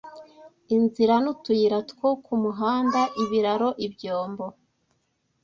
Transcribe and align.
inzira 0.75 1.15
n'utuyira 1.23 1.77
two 1.89 2.09
ku 2.23 2.33
muhanda 2.43 3.01
ibiraro 3.23 3.69
ibyombo 3.85 4.45